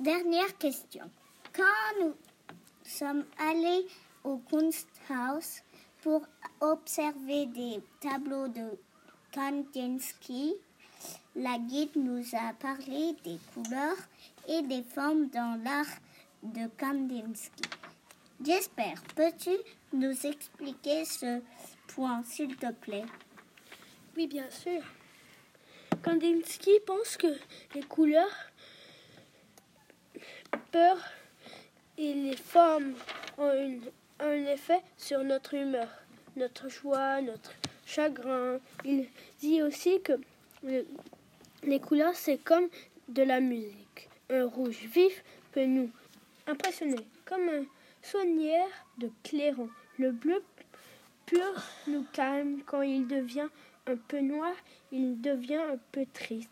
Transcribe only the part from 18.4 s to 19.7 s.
J'espère, peux-tu